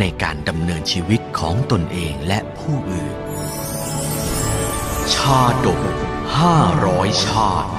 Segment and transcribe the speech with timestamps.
[0.00, 3.16] ในการดำเนินชีวิตของตนเองและผู้อื่น
[5.14, 5.80] ชาดก
[6.38, 7.72] ห้าร้อยชาติ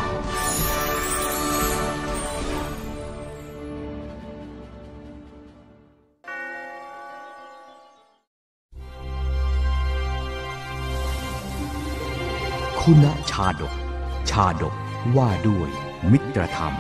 [12.82, 13.74] คุณชาดก
[14.30, 14.74] ชาดก
[15.16, 15.70] ว่าด้วย
[16.12, 16.76] มิตรธรรม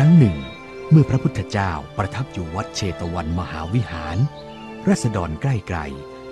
[0.00, 0.36] ครั้งหนึ่ง
[0.90, 4.16] เมื่อพระพุทธเจ้าประทับอยู่วัดเชตวันมหาวิหาร
[4.88, 5.78] รัษฎรใกล้ไกล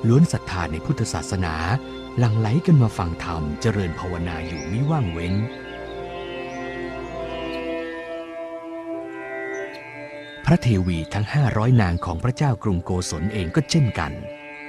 [0.08, 1.54] ล้วนศรัทธาในพุทธศาสนา
[2.18, 5.34] หลั่งไหลกันมาฟังธรรมเจริญภาวนาอยู่มิว่างเว้น
[10.44, 14.12] พระเทวีทั้งห้าร้อยนางของพระเจ้ากรุงโกศลเองก็เช่นกัน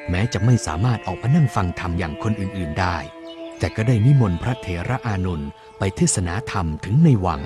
[0.09, 2.97] แม้จะไม่สามารถออกมานั่งฟังธรรมอย่างคนอื่น ๆได้
[3.59, 7.43] แต่ก็ได้นิมนต์พระเถระอานนท์ไปเทศนาธรรมถึงในวัง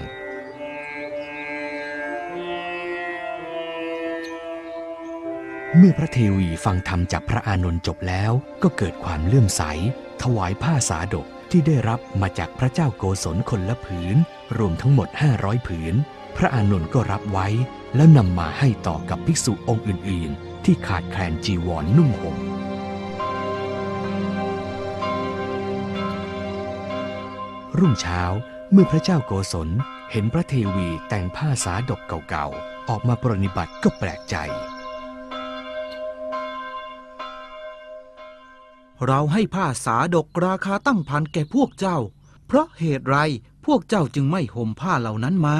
[5.77, 8.31] เมื่อพระเทวีฟังธรรมจากพระอานนท์จบแล้ว
[8.63, 9.61] ก็เกิดความเลื่อมใส
[10.21, 14.15] ถวายผ้าสาดกที่ได้รับมาจากพระเจ้าโกศลคนละผืน
[14.57, 15.95] รวมทั้งหมด 500 ผืน
[16.37, 17.47] พระอานนท์ก็รับไว้
[17.95, 22.37] แล้วนำมาให้ต่อกับภิกษุองค์อื่น ๆ ที่ขาดแคลนจีวรนนุ่งห่ม
[27.77, 28.21] รุ่งเช้า
[28.71, 29.69] เมื่อพระเจ้าโกศล
[30.11, 34.37] เห็นพระเทวีแต่งผ้าสาดกเก่าๆ ออกมาปรนิบัติก็แปลกใจ
[39.05, 41.97] เราให้ผ้าสาดกราคาตั้งพันแก่พวกเจ้า
[42.47, 43.17] เพราะเหตุไร
[43.65, 45.57] พวกเจ้าจึงไม่ห่มผ้าเหล่านั้นมา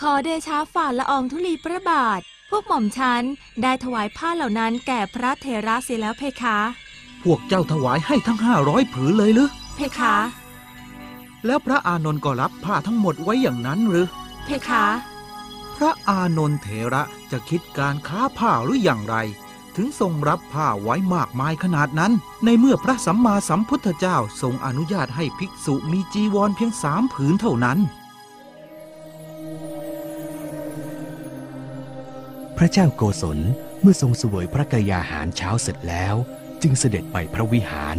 [0.00, 2.20] ขอเดชาฝ่าละอองธุลีพระบาท
[2.50, 3.22] พวกหม่อมฉัน
[3.62, 6.58] ได้ถวายผ้าเหล่านั้นแก่พระเทระเสียแล้วเพคะ
[7.24, 10.14] พวกเจ้าถวายให้ทั้งห้าร้อยผืนเลยหรือเพคะ
[11.46, 14.06] แล้วพระอานนท์ก็รับผ้าทั้งหมดไว้อย่างนั้นหรือ
[14.44, 14.84] เพคะ
[15.76, 19.16] พระอานนท์เถระจะคิดการค้าผ้าหรืออย่างไร
[19.76, 22.12] ถึงทรงรับผ้าไว้มากมายขนาดนั้น
[22.44, 27.78] ในเมื่อพระสัมมาสัมพุทธเจ้าทรงอนุญาตให้ภิกษุมีจีวรเพียงสามผืนเท่านั้น
[32.56, 33.38] พระเจ้าโกศล
[33.80, 36.14] เมื่อทรงเสวยพระกยาหารเช้าเสร็จแล้ว
[36.62, 37.96] จึงเสด็จไปพระวิหาร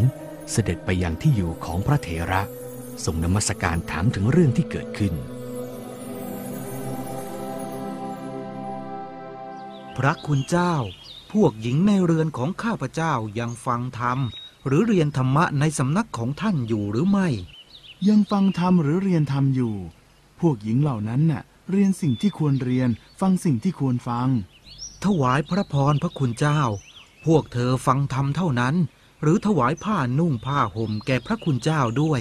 [0.52, 2.42] เสด็จไปยังที่อยู่ของพระเถระ
[3.06, 5.14] ทรงนมัสการถามถึงเรื่องที่เกิดขึ้น
[9.98, 10.76] พระคุณเจ้า
[11.34, 14.20] พวกหญิงในเรือนของข้าพเจ้ายังฟังธรรม
[14.68, 17.28] หรือเรียนธรรมะในสำนักของท่านอยู่หรือไม่
[18.08, 19.76] ยังฟังธรรมหรือเรียนธรรมอยู่
[20.40, 22.90] พวกหญิงเหล่านั้นน่ะ เรียนสิ่งที่ควรเรียน
[23.22, 24.28] ฟังสิ่งที่ควรฟัง
[25.06, 26.62] ถวายพระพรพระคุณเจ้า
[27.26, 28.76] พวกเธอฟังธรรมเท่านั้น
[29.22, 32.20] หรือถวายผ้านุ่งผ้าห่มแก่พระคุณเจ้าด้วย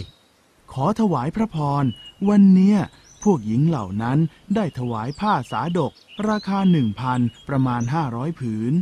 [0.72, 1.84] ขอถวายพระพร
[2.28, 2.78] วันเนี้ย
[3.22, 4.18] พวกหญิงเหล่านั้น
[4.54, 5.92] ได้ถวายผ้าสาดก
[6.28, 8.74] ราคาหนึ่งพันประมาณห้าร้อยผืน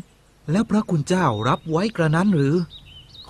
[0.50, 2.56] แล้วพระคุณเจ้ารับไว้กระนั้นหรือ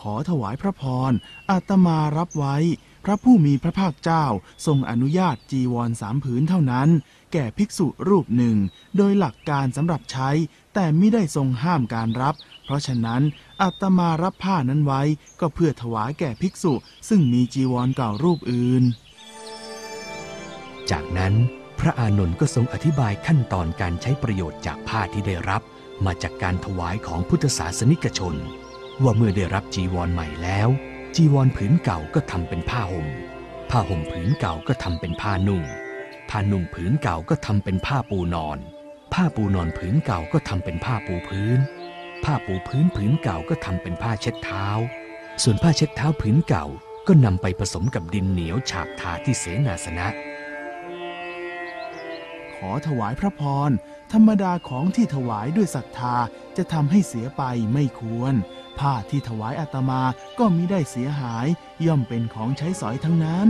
[0.00, 1.12] ขอถวายพระพร
[1.50, 2.56] อาตมารับไว้
[3.04, 4.25] พระผู้มีพระภาคเจ้า
[4.66, 6.88] ทรงอนุญาตจีวรสามผืนเท่านั้น
[7.32, 8.56] แก่ภิกษุรูปหนึ่ง
[8.97, 10.30] โดยหลักการสำหรับใช้
[10.75, 13.22] แต่ไม่ได้ทรงห้ามการรับ เพราะฉะนั้น
[13.62, 15.03] อาตมารับผ้านั้นไว้
[15.41, 16.72] ก็เพื่อถวายแก่ภิกษุ
[17.09, 18.84] ซึ่งมีจีวรเก่ารูปอื่น
[20.91, 21.34] จากนั้น
[21.80, 25.62] พระอานนท์ก็ทรงอธิบายขั้นตอนการใช้ประโยชน์จากผ้าที่ได้รับ
[26.06, 28.34] มาจากการถวายของพุทธศาสนิกชน
[29.03, 30.69] ว่าเมื่อได้รับจีวรใหม่แล้ว
[31.16, 33.09] จีวรผืนเก่าก็ทำเป็นผ้าห่ม
[33.71, 35.63] ผ้าห่มผืนเก่าก็ทำเป็นผ้านุ่ง
[36.30, 38.59] ผ้านุ่งผืนเก่าก็ทำเป็นผ้าปูนอน
[39.15, 41.59] ผ้าปูนอนผืนเก่าก็ทำเป็นผ้าปูพื้น
[42.24, 44.66] ผ้าปูพื้นผืนเก่าก็ทำเป็นผ้าเช็ดเท้า
[45.42, 46.66] ส่วนผ้าเช็ดเท้าผืนเก่า
[47.07, 50.07] ก็นำไปผสมกับดินเหนียวฉาบทาที่เสนาสนะ
[52.54, 53.71] ขอถวายพระพร
[54.12, 56.16] ธรรมดาของที่ถวายด้วยศรัทธา
[56.57, 57.42] จะทำให้เสียไป
[57.72, 58.34] ไม่ควร
[58.78, 60.03] ผ้าที่ถวายอาตมา
[60.39, 61.47] ก็มิได้เสียหาย
[61.86, 63.48] ย่อมเป็นของใช้สอยทั้งนั้น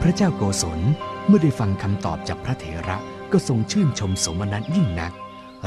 [0.00, 0.80] พระเจ้าโกศล
[1.26, 2.98] เมื่อได้ฟังคำตอบจากพระเถระ
[3.32, 5.12] ก็ทรงชื่นชมสมนัตยิ่งนัก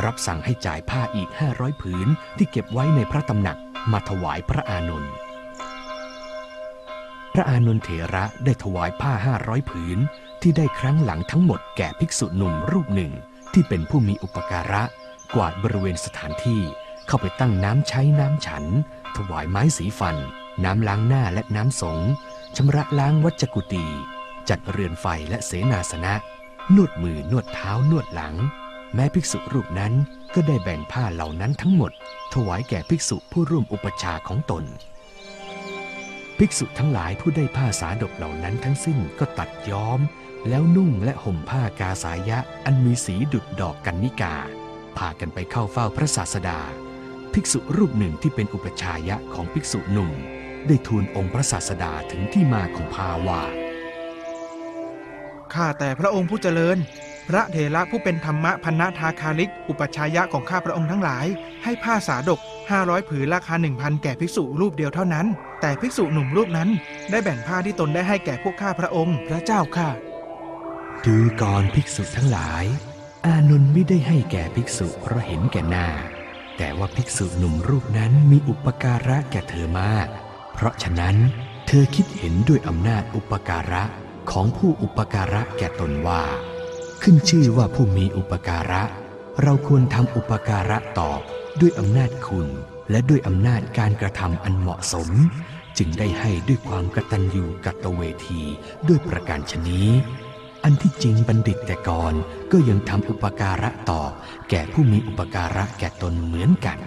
[0.05, 2.07] รับสั่งให้จ่ายผ้าอีก 500 ผืน
[2.37, 3.57] ที่เก็บไว้ในพระตำหนัก
[3.91, 5.13] มาถวายพระอานนท์
[7.33, 9.99] พระอานนท์เถระได้ถวายผ้าห้าร้อยผืน
[10.41, 13.11] ที่ได้ครั้งหลังทั้งหมดแก่ภิกษุหนุ่มรูปหนึ่ง
[13.53, 14.83] ที่เป็นผู้มีอุปการะ
[15.35, 16.61] กวาดบริเวณสถานที่
[17.07, 18.63] เข้าไปตั้งน้ำใช้น้ำฉัน
[19.15, 20.15] ถวายไม้สีฟัน
[20.63, 21.99] น้ำล้างหน้าและน้ำสง
[22.55, 23.85] ชำระล้างวัจกุตี
[24.49, 26.13] จัดเรือนไฟและเสนาสนะ
[26.75, 28.35] นวดมือนวดเท้านวดหลัง
[28.93, 29.93] แม้ภิกษุรูปนั้น
[30.33, 31.91] ก็ได้แบ่งผ้าเหล่านั้นทั้งหมด
[32.33, 34.63] ถวายแก่ภิกษุผู้ร่วมอุปชาของตน
[36.41, 39.99] ภิกษุทั้งหลายผู้ได้ผ้าสาดกเหล่านั้นทั้งสิ้นก็ตัดย้อม
[40.49, 44.35] แล้วนุ่งและห่มผ้ากาสายะอันมีสีดุดดอกกันนิกา
[44.97, 46.59] พากันไปเข้าเฝ้าพระศาสดา
[47.33, 50.11] ภิกษุรูปหนึ่งที่เป็นอุปชายะของภิกษุหนุ่ม
[50.67, 53.41] ได้ทูลองค์พระศาสดาถึงที่มาของผ้าวา
[55.53, 56.77] ข้าแต่พระองค์ผู้เจริญ
[57.29, 61.25] พระเถระผู้เป็นธรรมะพันนทาคาลิก อุปชายะของข้าพระองค์ทั้งหลาย
[61.63, 62.39] ให้ผ้าสาดก
[62.75, 65.25] 500 ผืนราคา 1,000 แก่ภิกษุรูปเดียวเท่านั้น
[65.61, 66.69] แต่ภิกษุหนุ่มรูปนั้น
[67.09, 69.89] ได้แบ่งผ้าที่ตนได้ให้แก่พวกข้าพระองค์ พระเจ้าค่ะ
[71.05, 72.65] ดูก่อนภิกษุทั้งหลาย
[73.25, 75.87] อานนท์ไม่ได้ให้แก่ภิกษุเพราะเห็นแก่หน้า
[76.57, 80.07] แต่ว่าภิกษุหนุ่มรูปนั้นมีอุปการะแก่เธอมาก
[80.53, 81.15] เพราะฉะนั้น
[81.67, 83.83] เธอคิดเห็นด้วยอำนาจอุปการะ
[84.31, 86.23] ของผู้อุปการะแก่ตนว่า
[87.01, 88.83] ขึ้นชื่อว่าผู้มีอุปการะ
[89.43, 91.21] เราควรทำอุปการะตอบ
[91.59, 92.47] ด้วยอำนาจคุณ
[92.91, 95.09] และด้วยอำนาจการกระทำอันเหมาะสม
[95.77, 98.41] จึงได้ให้ด้วยความกตัญญูกตเวที
[98.87, 99.87] ด้วยประการชนี้
[100.63, 102.13] อันที่จริงบัณฑิตแต่ก่อน
[102.51, 104.01] ก็ยังทำอุปการะต่อ
[104.49, 106.77] แก่ผู้มีอุปการะแก่ตนเหมือนกัน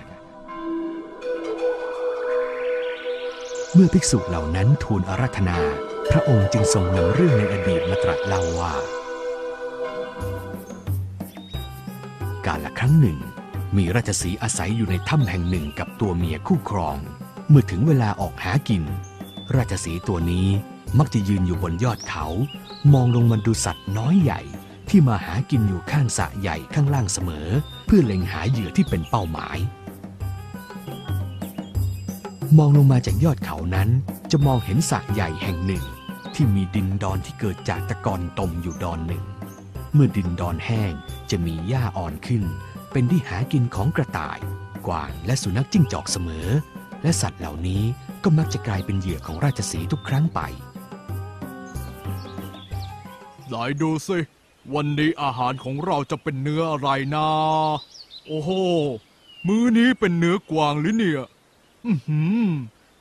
[3.74, 5.58] เมื่อภิกษุเหล่านั้นทูลอาราธนา
[6.10, 8.74] พระองค์จึงทรงนำเรื่องในอดีตมาตรัสเล่าว่า
[12.46, 13.18] กาละครั้งหนึ่ง
[13.76, 16.96] มีราชสีอาศัยอยู่ในถ้ำแห่งหนึ่งกับตัวเมียคู่ครอง
[17.48, 18.82] เมื่อถึงเวลาออกหากิน
[19.56, 20.48] ราชสีตัวนี้
[20.98, 22.26] มักจะยืนอยู่บนยอดเขา
[22.92, 24.40] มองลงมาดูสัตว์น้อยใหญ่
[24.88, 27.48] ที่มาหากินอยู่ข้างสระใหญ่ข้างล่างเสมอ
[27.86, 29.58] เพื่อเล็งหาเหยื่อที่เป็นเป้าหมาย
[32.58, 33.88] มองลงมาจากยอดเขานั้น
[34.30, 35.84] จะมองเห็นสระใหญ่แห่งหนึ่ง
[36.34, 39.24] ที่มีดินดอนที่เกิดจากตะกอนตมอยู่ดอนหนึ่ง
[39.94, 40.92] เมื่อดินดอนแห้ง
[41.30, 42.42] จะมีหญ้าอ่อนขึ้น
[42.92, 44.38] เป็นที่หากินของกระต่าย
[44.86, 46.48] กวางและสุนัขจิ้งจอกเสมอ
[47.02, 47.82] และสัตว์เหล่านี้
[48.24, 50.40] ก็มักจะกลายเป็นเหยื่อของราชสีทุกครั้งไป
[53.46, 54.18] ไหนดูสิ
[54.74, 57.28] วันนี้อาหารของเราจะเป็นเนื้ออะไรนะ
[58.26, 58.50] โอ้โห
[59.46, 61.22] มื้อนี้เป็นเนื้อกวางหรือเนี่ย
[61.86, 62.48] อือหือ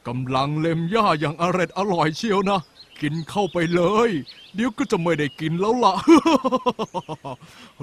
[0.08, 2.60] กำลังเล็มหญ้าอย่างอร็ดอร่อยเชียวนะ
[3.02, 4.10] กินเข้าไปเลย
[4.56, 5.94] เดี๋ยวก็จะไม่ได้กินแล้วล่ะ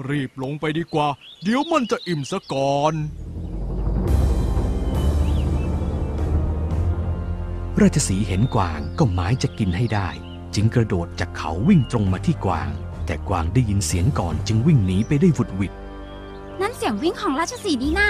[0.09, 1.07] รีบลงไปดีกว่า
[1.43, 2.93] เดี๋ยวมันจะอิ่มซะก่อน
[7.81, 10.09] ราชสีห์เห็นกวางก็หมายจะกินให้ได้
[10.55, 12.69] จึงกระโดดจากเขาวิ่งตรงมาที่กวาง
[13.05, 15.73] แต่กวางได้ยินเสียงก่อนจึงวิ่งหนีไปได้หวุดหวิด
[16.61, 18.09] นั่นเสียงวิ่งของราชสีห์นี่นา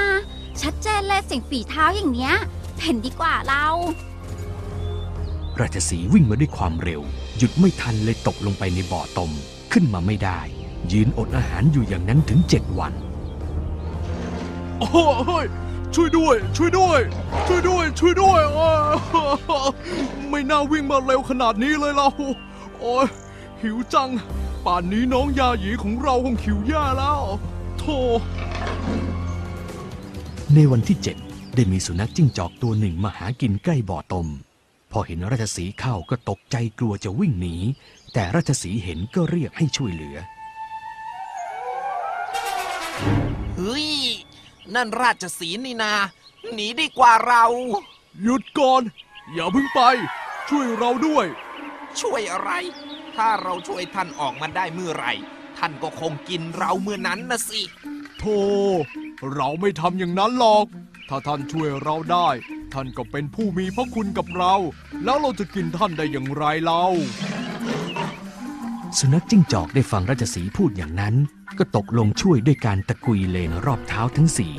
[0.62, 2.34] ชัดเจนเลยเสียงฝีเท้าอย่างเนี้ย
[2.82, 3.66] เห็นดีกว่าเรา
[5.62, 7.02] ราชสีห์วิ่งมาด้วยความเร็ว
[7.38, 9.32] หยุดไม่ทันเลยตกลงไปในบ่อตม
[9.72, 10.40] ขึ้นมาไม่ได้
[10.92, 12.94] ยืนอดอาหารอยู่อย่างนั้นถึงเจ็ดวัน
[14.80, 14.88] โอ้
[15.28, 15.48] เฮ้ย
[15.96, 17.00] ช่วยด้วย ช่วยด้วย
[17.48, 18.74] ช่วยด้วย ช่วยด้วยอ้า
[19.66, 19.70] ว
[20.30, 22.08] ไม่น่าวิ่งมาเร็วขนาดนี้เลยเรา
[22.80, 23.08] โอ้ย
[23.62, 24.10] หิวจัง
[24.66, 27.22] ป่านนี้น้องยาหยีของเราคงหิวแย่แล้ว
[27.80, 27.98] โธ่
[30.54, 31.18] ในวันที่เจ็ด
[31.56, 34.28] ได้มีสุนัขจิ้งจอกตัวหนึ่งมาหากินใกล้บ่อตม
[34.92, 37.56] พอเห็นราชสีห์เข้าก็ตกใจกลัวจะวิ่งหนี
[38.14, 40.18] แต่ราชสีห์เห็นก็เรียกให้ช่วยเหลือ
[43.56, 43.88] เฮ้ย
[44.76, 45.94] นั่นราชสีห์นี่นา
[46.54, 47.46] หนีดีกว่าเรา
[48.24, 48.82] หยุดก่อน
[49.34, 49.82] อย่าเพิ่งไป
[50.50, 51.26] ช่วยเราด้วย
[52.02, 52.52] ช่วยอะไร
[53.16, 55.14] ถ้าเราช่วยท่านออกมาได้เมื่อไหร่
[55.58, 57.62] ท่านก็คงกินเราเมื่อนั้นนะสิ
[58.20, 58.40] โธ่
[59.34, 60.66] เราไม่ทำอย่างนั้นหรอก
[61.10, 62.30] ถ้าท่านช่วยเราได้
[62.74, 64.56] ท่านก็เป็นผู้มีพระคุณกับเรา
[65.04, 66.84] แล้วเราจะกินท่านได้อย่างไรเล่า
[68.98, 71.16] สุนัขจิ้งจอกได้ฟังราชสีพูดอย่างนั้น
[71.58, 74.54] ก็ตกลงช่วยด้วยการตะกุยเลนรอบเท้าทั้งสี่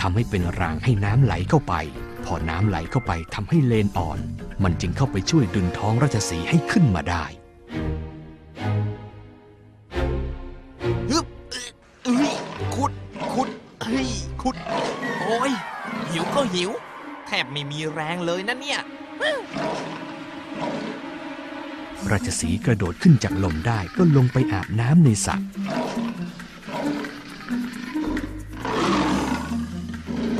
[0.00, 1.74] ทำให้เป็นรางให้น้ำไหลเข้าไป
[2.24, 4.18] พอน้ำไหลเข้าไปทำให้เลนอ่อน
[4.62, 7.24] มันจึงเข้าไปช่วยดึงท้องราชสีให้ขึ้นมาได้
[18.02, 18.80] รงเลยนะเนี่ย
[22.10, 25.36] ราชสีห์กระโดดขึ้นจากลมได้ก็ลงไปอาบน้ำในสระ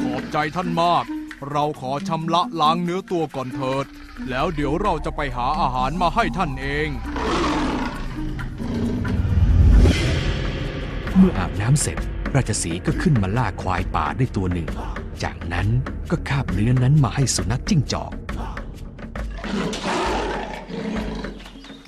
[0.00, 1.04] ขอบใจท่านมาก
[1.50, 3.86] เราขอชำระล้างเนื้อตัวก่อนเถิด
[4.28, 6.88] แล้วเดี๋ยวเราจะไปหาอาหารมาให้ท่านเอง
[11.16, 11.98] เมื่ออาบน้ำเสร็จ
[12.34, 14.68] ราชสีห์ก็ขึ้นมาล่าควายป่าได้ตัวหนึ่ง
[15.22, 15.68] จากนั้น
[16.10, 18.12] ก็คาบเนื้อนั้นมาให้สุนัขจิ้งจอก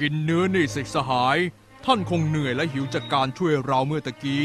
[0.00, 1.38] กินเนื้อนี่สิสหาย
[1.84, 4.44] ท่านคงเหนื่อยและหิวจากการช่วยเราเมื่อตะกี้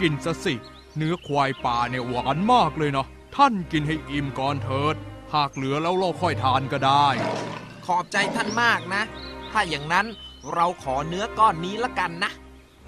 [0.00, 0.54] กินซะสิ
[0.96, 4.96] เนื้อควายป่าเนี่ยหวานมากเลยนะท่านกินให้อิ่มก่อนเถิด
[5.34, 7.06] หากเหลือแล้วเราค่อยทานก็ได้
[7.86, 9.02] ขอบใจท่านมากนะ
[9.50, 10.06] ถ้าอย่างนั้น
[10.54, 12.32] เราขอเนื้อก้อนนี้ละกันนะ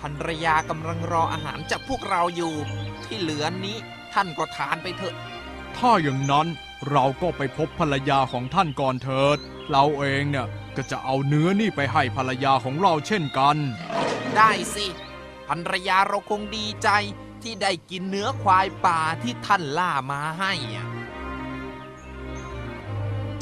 [0.01, 2.55] ภรรยากำลังรออาหารจากพวกเราอยู่
[3.05, 3.77] ที่เหลือนี้
[4.15, 5.15] ท่านก็ทานไปเถอะ
[5.79, 6.47] ถ้าอย่างนั้น
[6.91, 9.39] เราก็ไปพบภรรยาของท่านก่อนเถิด
[9.71, 13.57] เราเองเนี่ยก็จะเอาเนื้อนี่ไปให้ภรรยาของเราเช่นกัน
[14.37, 14.87] ได้สิ
[15.49, 16.89] ภรรยาเราคงดีใจ
[17.43, 20.89] ที่ได้กินเนื้อควายป่าที่ท่านล่ามาให้อะ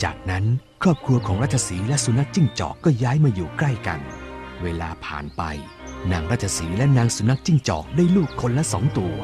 [0.02, 0.44] จากนั้น
[0.82, 4.00] ครอบครัวของราชสีห์และสุนัขจิ้งจอกก็ย้ายมาอยู่ใกล้กัน
[4.62, 5.42] เวลาผ่านไป
[6.12, 9.16] นางราชสีห์และนางสุนัขจิ้งจอกได้ลูกคนละสองตัว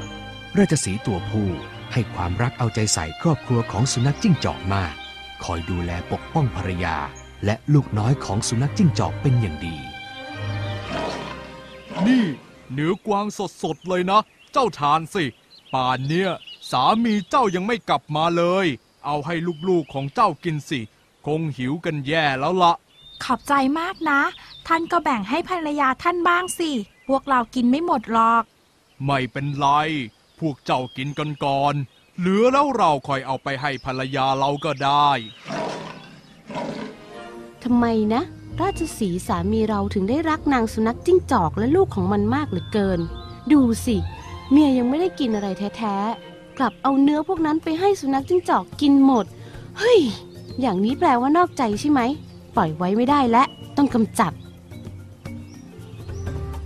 [0.59, 1.51] ราชสีห์ตัวผู้
[1.93, 4.95] ให้ความรักเอาใจใส่ครอบครัวของสุนัขจิ้งจอกมาก
[5.45, 6.97] คอยดูแลปกป้องภรรยา
[7.45, 9.77] และลูกน้อยของสุนัขจิ้งจอกเป็นอย่างดี
[12.07, 12.25] นี่
[12.73, 13.27] เนื้อกวาง
[13.63, 14.21] สดๆเลยนะ
[14.53, 15.25] เจ้าทานสิ
[15.75, 16.31] ป่านเนี้ย
[16.71, 18.67] สามีเจ้ายังไม่กลับมาเลย
[19.07, 19.35] เอาให้
[19.69, 20.81] ลูกๆของเจ้ากินสิ
[21.27, 22.75] คงหิวกันแย่แล้วละ
[23.25, 24.21] ขอบใจมากนะ
[24.67, 26.71] ท่านก็แบ่งให้ภรรยาท่านบ้างสิ
[27.09, 28.43] พวกเรากินไม่หมดหรอก
[29.05, 29.67] ไม่เป็นไร
[30.41, 31.75] พวกเจ้ากินกันก่อน
[32.19, 35.11] เหลือแล้วเราคอยเอาไปให้ภรรยาเราก็ได้
[37.65, 38.23] ทำไมนะ
[38.61, 43.01] ราชสีห์สามีเราถึงได้รักนางสุนัขจิ้งจอกและลูกของมันมากเหลือเกิน
[43.53, 43.97] ดูสิ
[44.51, 49.27] เมียยังไม่ได้กินอะไรแท้ๆ กลับเอาเนื้อพวกนั้นไปให้สุนัขจิ้งจอกกินหมด
[49.79, 50.01] เฮ้ย
[50.61, 52.01] อย่างนี้แปลว่านอกใจใช่ไหม
[52.57, 53.43] ปล่อยไว้ไม่ได้และ
[53.77, 54.33] ต้องกำจัด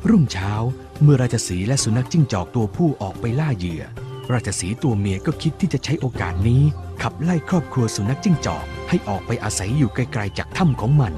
[0.09, 0.53] รุ่งเช้า
[1.03, 3.83] เมื่อราชสีและสุนัขจิ้งจอกตัวผู้ออกไปล่าเหยื่อ
[4.33, 6.63] ราชสีตัวเมียก็คิดที่จะใช้โอกาสนี้
[7.03, 11.15] ขับไล่ครอบครัวสุนัขจิ้งจอกให้ออกไปอาศัยอยู่ไกลๆจากถ้ำของมัน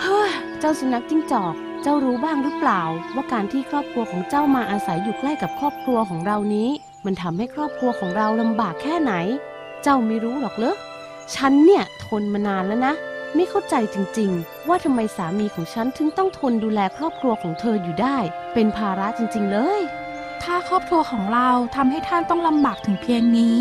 [0.00, 2.82] เฮ้ย เจ้าสุนัขจิ้งจอก เจ้ารู้บ้างหรือเปล่า
[3.14, 6.68] ว่าการที่ครอบครัวของเจ้ามาอาศัยอยู่ใกล้กับครอบครัวของเรานี้
[7.04, 9.12] มันทำให้ครอบครัวของเราลำบากแค่ไหน
[9.82, 10.76] เจ้าไม่รู้หรอกเหรอ
[11.34, 12.94] ฉันเนี่ยทนมานานแล้วนะ
[13.34, 18.16] ไม่เข้าใจจริงๆ ว่าทำไมสามีของฉันถึงต้องทนดูแลครอบครัวของเธออยู่ได้
[18.54, 19.80] เป็นภาระจริงๆเลย
[20.42, 23.58] ถ้าครอบครัวของเราทำให้ท่านต้องลำบากถึงเพียงนี้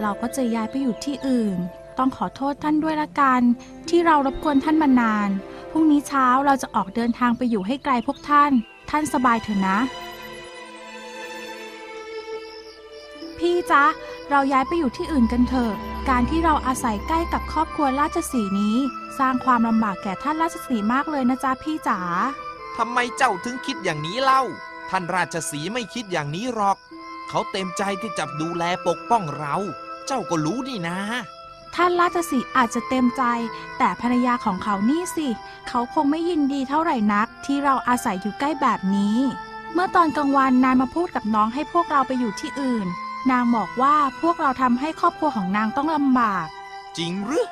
[0.00, 1.58] เราก็จะย้ายไปอยู่ที่อื่น
[1.98, 3.42] ต้องขอโทษท่านด้วยละกัน
[3.88, 5.30] ที่เรารบกวนท่านมานาน
[5.70, 8.52] พรุ่งนี้เช้าเราจะออกเดินทางไปอยู่ให้ไกลพวกท่าน
[8.90, 9.78] ท่านสบายเถอะนะ
[13.38, 13.84] พี่จ๊ะ
[14.30, 15.74] เราย้ายไปอยู่ที่อื่นกันเถอะ
[16.08, 18.76] การที่เราอาศัยใกล้กับครอบครัวราชสีห์นี้
[19.18, 22.00] สร้างความลำบากแก่ท่านราชสีห์มากเลยนะจ๊ะพี่จ๋า
[22.76, 24.42] ทำไมเจ้าถึงคิดอย่างนี้เล่า
[24.90, 26.76] ท่านราชสีห์ไม่คิดอย่างนี้หรอก
[27.28, 29.56] เขาเต็มใจที่จะดูแลปกป้องเรา
[30.06, 30.98] เจ้าก็รู้นี่นะ
[31.74, 33.22] ท่านราชสีห์อาจจะเต็มใจ
[33.78, 35.28] แต่ภรรยาของเขานี่สิ
[35.68, 39.16] เขาคงไม่ยินดีเท่าไหร่นัก ที่เราอาศัยอยู่ใกล้แบบนี้
[39.72, 42.88] เมื่อตอนกลางวันนายมาพูดกับน้องให้พวกเราไปอยู่ที่อื่น
[43.30, 46.46] นางบอกว่าพวกเราทำให้ครอบครัวของนางต้องลำบาก
[46.98, 47.48] จริงหรือ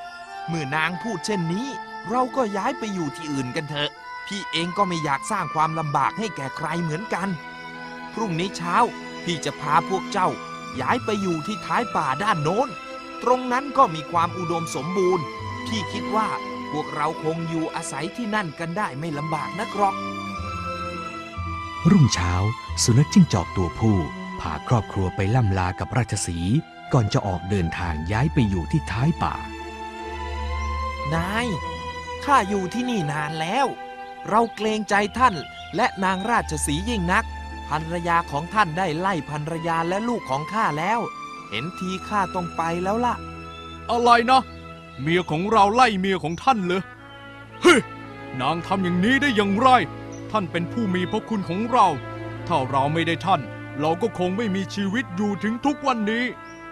[0.47, 1.67] เมื่อนางพูดเช่นนี้
[2.11, 3.91] เราก็ย้ายไปอยู่ที่อื่นกันเถอะ
[4.27, 7.29] พี่เองก็ไม่อยากสร้างความลำบากให้แก่ใครเหมือนกัน
[8.15, 8.77] พรุ่งนี้เช้า
[9.25, 10.29] พี่จะพาพวกเจ้า
[10.81, 12.69] ย้ายไปอยู่ที่ท้ายป่าด้านโน้น
[13.23, 15.25] ตรงนั้นก็มีความอุดมสมบูรณ์
[15.67, 16.29] พี่คิดว่า
[16.73, 19.97] พวกเราคงอยู่อาศัยที่นั่นกันได้ไม่ลำบากนักหรอก
[21.91, 22.33] รุ่งเช้า
[22.83, 26.57] สุนัขจิ้งจอกตัวผู้พาครอบครัวไปล่ำลากับราชสีห์
[26.93, 29.35] ก่อนจะออกเดินทางย้ายไปอยู่ที่ท้ายป่า
[31.15, 31.47] นาย
[32.25, 33.67] ข้าอยู่ที่นี่นานแล้ว
[34.29, 35.35] เราเกรงใจท่าน
[35.77, 37.25] และนางราชสีห์ยิ่งนัก
[37.69, 41.01] ภรรยาของท่านได้ไล่ภรรยาและลูกของข้าแล้ว
[41.51, 43.15] เห็นทีข้าต้องไปแล้วล่ะ
[43.91, 44.43] อะไรนะ
[45.01, 46.83] เมียของเราไล่เมียของท่านเลย
[47.63, 47.81] เฮ้ย
[48.41, 49.69] นางทำอย่างนี้ได้อย่างไร
[50.31, 51.87] ท่านเป็นผู้มีพระคุณของเรา
[52.47, 53.41] ถ้าเราไม่ได้ท่าน
[53.81, 56.25] เราก็คงไม่มีชีวิตอยู่ถึงทุกวันนี้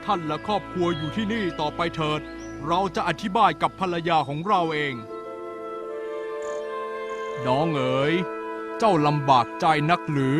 [0.04, 2.20] ท่านและครอบครัวอยู่ที่นี่ต่อไปเถิด
[2.66, 4.94] เราจะอธิบายกับภรรยาของเราเอง
[7.46, 8.14] น้องเอ๋ย
[8.78, 10.38] เจ้าลำบากใจนักหรือ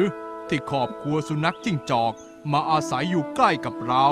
[0.48, 2.12] ที่ครอบครัวสุนัขจิ้งจอก
[2.52, 4.06] มาอาศัยอยู่ใกล้กับเรา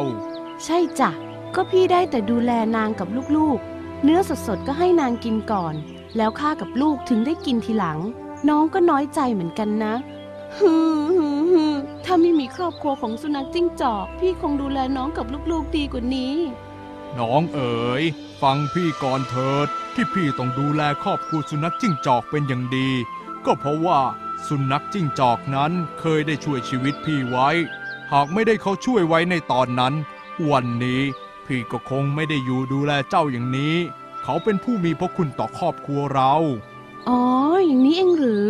[0.64, 1.10] ใช่จ้ะ
[1.54, 5.74] ก็พี่ได้แต่ดูแลนางกับลูกๆ เนื้อสดๆ ก็ให้นางกินก่อน
[6.16, 7.98] แล้วข้ากับลูกถึงได้กินทีหลัง
[8.48, 9.94] น้องก็น้อยใจเหมือนกันนะ
[10.56, 10.74] ฮึ
[11.18, 11.71] ฮึฮึ
[12.04, 16.34] ถ้าไม่มีครอบครัวของสุนัขจิ้งจอก พี่คงดูแลน้องกับลูกๆดีกว่านี้
[17.18, 18.02] น้องเอ๋ย
[18.42, 22.88] ฟังพี่ก่อนเถิด ที่พี่ต้องดูแลครอบครัวสุนัขจิ้งจอกเป็นอย่างดี
[23.44, 24.00] ก็เพราะว่า
[24.48, 27.48] สุนัขจิ้งจอกนั้นเคยได้ช่วยชีวิตพี่ไว้
[28.12, 29.94] หากไม่ได้เขาช่วยไว้ในตอนนั้น
[30.50, 31.02] วันนี้
[31.46, 33.76] พี่ก็คงไม่ได้อยู่ดูแลเจ้าอย่างนี้
[34.22, 36.34] เขาเป็นผู้มีพระคุณต่อครอบครัวเรา
[37.08, 37.20] อ๋อ
[37.66, 38.48] อย่างนี้เองหรือ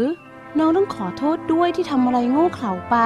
[0.59, 2.97] น้องต้องขอโทษด้วยที่ทำอะไรโง่เขลาไป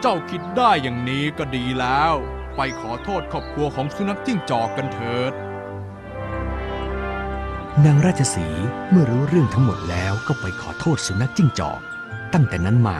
[0.00, 2.12] เจ้าคิดได้อย่างนี้ก็ดีแล้ว
[2.56, 5.32] ไปขอโทษครอบครัวของสุนัขจิ้งจอกกันเถิด
[7.84, 11.80] นางราชสีห์เมื่อรู้เรื่องทั้งหมดแล้วก็ไปขอโทษสุนัขจิ้งจอก
[12.32, 12.98] ตั้งแต่นั้นมา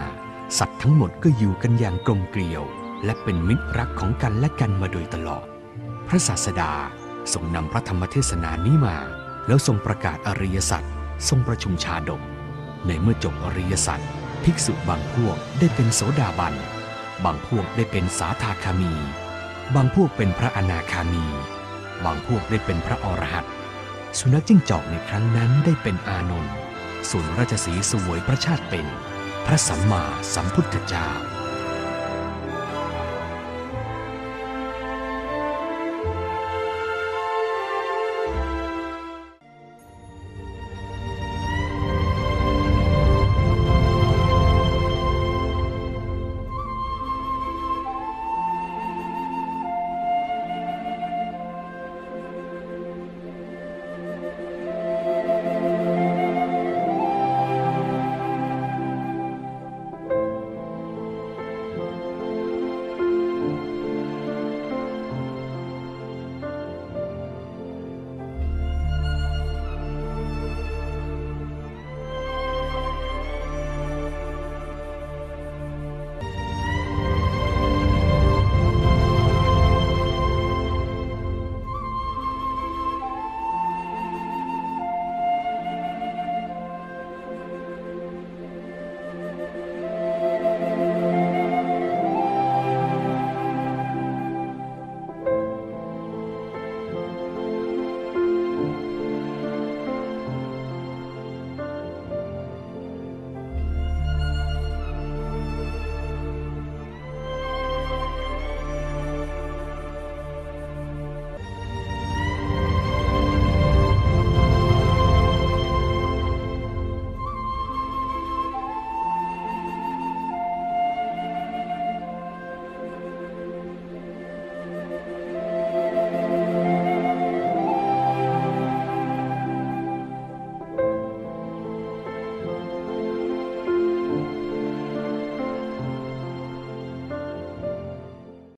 [0.59, 2.62] สัตว์ทั้งหมดก็อยู่กันอย่างกลมเกลียว
[3.05, 5.47] และเป็นมิตรรักของกันและกันมาโดยตลอด
[6.09, 6.73] พระศาสดา
[7.33, 8.97] ทรงนำพระธรรมเทศนานี้มา
[9.47, 10.83] แล้วทรงประกาศอริยสัจ
[11.29, 12.23] ทรงประชุมชาดก
[12.87, 14.00] ในเมื่อจบอริยสัจ
[14.45, 16.55] ภิกษุบางพวกได้เป็นโสดาบัน
[17.25, 18.93] บางพวกได้เป็นสาทาคามี
[19.75, 21.25] บางพวกเป็นพระอนาคามี
[22.05, 23.53] บางพวกได้เป็นพระอรหันต์
[24.19, 26.55] สุนัขจิ้งจอกในครั้งนั้นได้เป็นอานนท์
[27.11, 28.87] ส่วนราชสีสวยพระชาติเป็น
[29.47, 30.03] พระสัมมา
[30.35, 31.09] สัมพุทธเจ้า